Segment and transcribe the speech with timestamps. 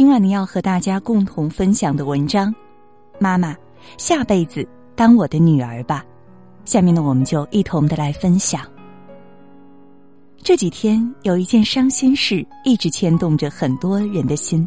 [0.00, 2.54] 今晚呢，要和大家共同分享的文章，
[3.18, 3.54] 妈妈，
[3.98, 6.02] 下辈子当我的女儿吧。
[6.64, 8.62] 下面呢，我们就一同的来分享。
[10.42, 14.66] 这几天有一件伤心事一直牵动着很多人的心，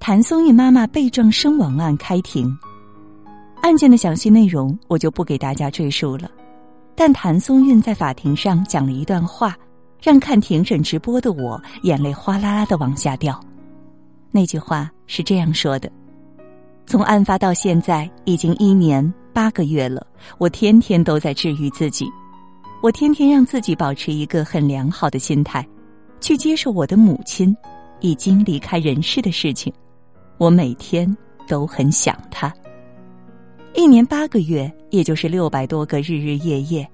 [0.00, 2.50] 谭松韵妈妈被撞身亡案开庭，
[3.60, 6.30] 案件的详细内容我就不给大家赘述了，
[6.94, 9.54] 但谭松韵在法庭上讲了一段话，
[10.02, 13.38] 让看庭审直播的我眼泪哗啦啦的往下掉。
[14.30, 15.90] 那句话是这样说的
[16.86, 20.06] ：“从案发到现在已经一年八个月了，
[20.38, 22.06] 我天天都在治愈自己，
[22.82, 25.66] 我天天让自己保持一个很良好的心态，
[26.20, 27.56] 去接受我的母亲
[28.00, 29.72] 已经离开人世的事情。
[30.36, 31.16] 我每天
[31.48, 32.52] 都很想她。
[33.74, 36.88] 一年八个月，也就是六百多个日日夜夜，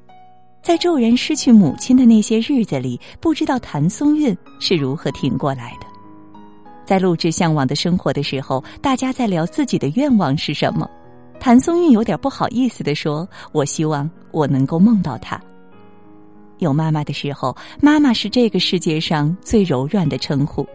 [0.62, 5.86] 在骤然失去母亲的那些日子里，不知道谭松韵是如何挺过来的。”
[6.84, 10.88] 在录制《向往的生活》的时候，大家在聊自己的愿望是什么。
[11.40, 15.40] 谭松韵有点不好意思的说：“我希望我能够梦到他。
[16.58, 20.66] 有妈妈的时候，妈妈是这个世界上最柔软的称呼。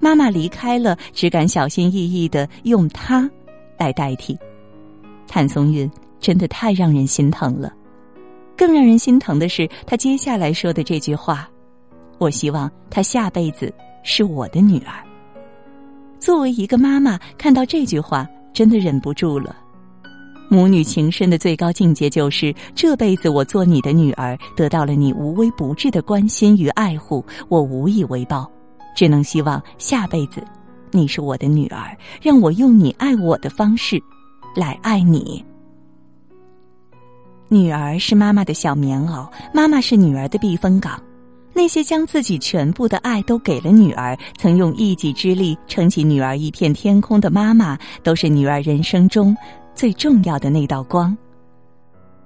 [0.00, 3.30] 妈妈离开了，只敢小心翼翼的用她
[3.78, 4.36] 来代替。
[5.28, 7.72] 谭松韵真的太让人心疼了。
[8.56, 11.48] 更让人心疼的是他接下来说的这句话：
[12.18, 13.72] 我希望她下辈子
[14.02, 14.92] 是我的女儿。
[16.22, 19.56] 作为一个妈妈，看到这句话，真的忍不住了。
[20.48, 28.48] 母女情深的最高境界，就是这辈子我做你的女儿，得到了你无微不至的关心与爱护，我无以为报，
[28.94, 30.40] 只能希望下辈子，
[30.92, 34.00] 你是我的女儿，让我用你爱我的方式，
[34.54, 35.44] 来爱你。
[37.48, 41.02] 女儿是妈妈的小棉袄，妈妈是女儿的避风港。
[41.62, 49.32] 那些将自己全部的爱都给了女儿，曾用一己之力撑起女儿一片天空的妈妈，都是女儿人生中
[49.72, 51.16] 最重要的那道光。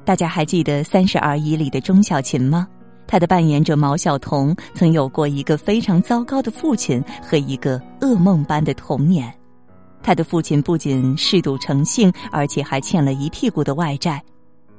[0.07, 2.67] 大家还记得《三十而已》里的钟小琴吗？
[3.07, 9.31] 她的扮演者毛晓彤曾有过一个非常糟糕的父亲和一个噩梦般的童年。
[10.03, 14.19] 他的父亲不仅嗜赌成性，而且还欠了一屁股的外债。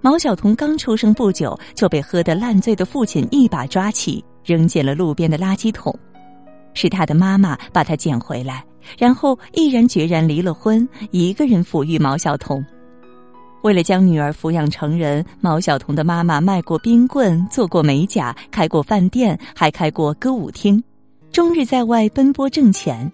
[0.02, 4.26] 毛晓彤刚出生不久，就被喝得烂醉的父亲一把抓起。
[4.48, 5.94] 扔进了路边的垃圾桶，
[6.74, 8.64] 是他的妈妈把他捡回来，
[8.98, 12.66] 然后毅然决然离了婚，一个人抚育毛晓彤。
[13.64, 20.82] 为了将女儿抚养成人，毛晓彤的妈妈卖过冰棍，做过美甲，开过饭店，还开过歌舞厅，
[21.32, 23.12] 终日在外奔波挣钱。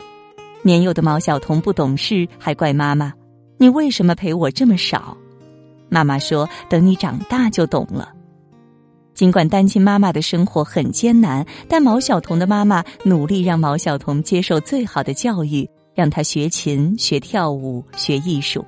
[0.61, 3.11] 年幼的毛晓彤不懂事，还怪妈妈
[3.57, 5.17] ：“你为什么陪我这么少？”
[5.89, 8.12] 妈妈说：“等你长大就懂了。”
[9.13, 18.65] 尽管单亲妈妈的生活很艰难，但毛晓彤的妈妈努力让毛晓彤接受最好的教育，让她学琴、学跳舞、学艺术。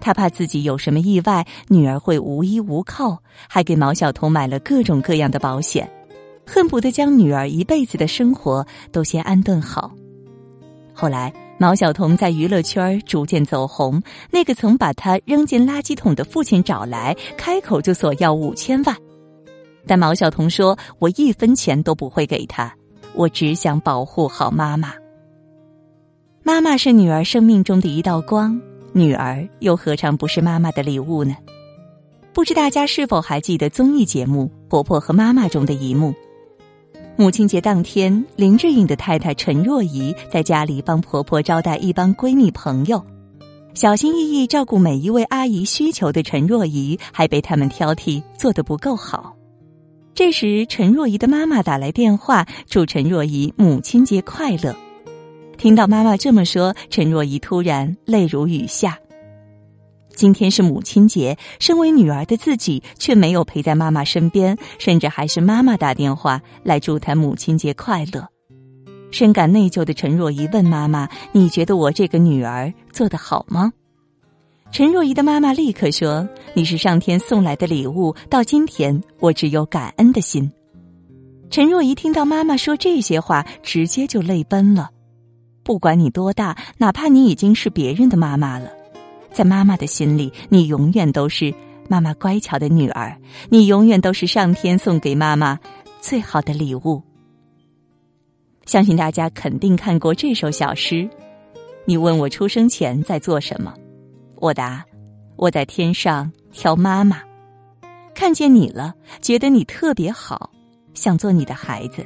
[0.00, 3.18] 她怕自己有什么意外，女儿会无依无靠，
[3.48, 5.88] 还给毛晓彤买了各种各样的保险，
[6.46, 9.92] 恨不得将女儿一辈子的生活都先安顿好。
[10.92, 18.96] 后来，毛晓彤在娱乐圈逐渐走红，那个曾把她扔进垃圾桶的父亲找来，开口就索要五千万。
[19.88, 22.70] 但毛晓彤说：“我一分钱都不会给他，
[23.14, 24.92] 我只想保护好妈妈。
[26.42, 28.60] 妈妈是女儿生命中的一道光，
[28.92, 31.34] 女儿又何尝不是妈妈的礼物呢？
[32.34, 36.12] 不知大家是否还记得综艺节目《婆婆和妈妈》中的一幕？
[37.16, 43.02] 母亲节当天，林志颖的太太陈若仪在家里帮婆婆招待一帮闺蜜朋友，
[43.72, 49.34] 小心翼翼照顾每一位阿姨需求的陈若仪，还被他们挑剔做得不够好。”
[50.18, 54.74] 这时，陈若仪的妈妈打来电话，祝陈若仪母亲节快乐。
[55.56, 58.98] 听到妈妈这么说，陈若仪突然泪如雨下。
[60.16, 68.26] 今天是母亲节，身为女儿的自己却没有陪在妈妈身边，甚至还是妈妈打电话来祝她母亲节快乐。
[69.12, 73.72] 深感内疚的陈若仪问妈妈：“你觉得我这个女儿做得好吗？”
[74.72, 80.50] 陈若仪的妈妈立刻说：“你是上天送来的礼物，到今天我只有感恩的心。”
[81.50, 84.90] 陈若仪听到妈妈说这些话，直接就泪奔了。
[85.62, 88.72] 不管你多大，哪怕你已经是别人的妈妈了，
[89.30, 91.54] 在妈妈的心里，你永远都是
[91.88, 93.16] 妈妈乖巧的女儿，
[93.48, 95.60] 你永远都是上天送给妈妈
[96.00, 97.00] 最好的礼物。
[98.66, 101.08] 相信大家肯定看过这首小诗。
[101.84, 103.72] 你问我出生前在做什么？
[104.40, 104.84] 我答
[105.38, 107.22] ：“我在天上挑妈妈，
[108.14, 110.50] 看见你了，觉得你特别好，
[110.94, 112.04] 想做你的孩子，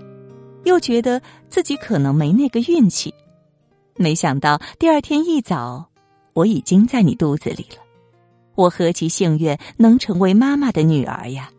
[0.65, 3.13] 又觉得自己可能没那个运气。
[3.97, 5.89] 没想到第二天一早，
[6.33, 7.79] 我已经在你肚子里了。
[8.55, 11.51] 我何其幸运，能成为妈妈的女儿呀！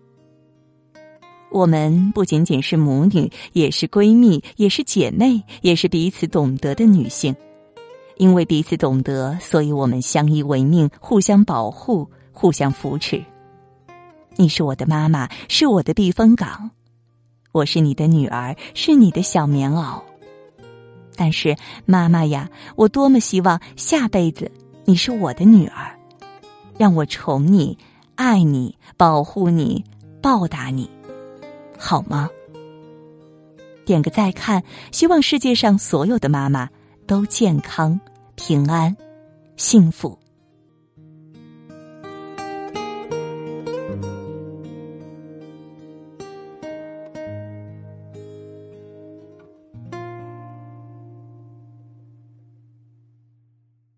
[1.49, 7.35] 我们不仅仅是母女，也是闺蜜，也是姐妹，也是彼此懂得的女性。
[8.17, 13.23] 因为彼此懂得，所以我们相依为命，互相保护，互相扶持。
[14.35, 16.69] 你是我的妈妈，是我的避风港；
[17.51, 20.01] 我是你的女儿，是你的小棉袄。
[21.15, 24.51] 但是，妈妈呀，我多么希望下辈子
[24.85, 25.95] 你是我的女儿，
[26.75, 27.77] 让我宠你、
[28.15, 29.83] 爱你、保护你、
[30.19, 30.89] 报答你，
[31.77, 32.27] 好吗？
[33.85, 36.67] 点个再看，希望世界上所有的妈妈
[37.05, 37.99] 都健康、
[38.33, 38.97] 平安、
[39.57, 40.17] 幸福。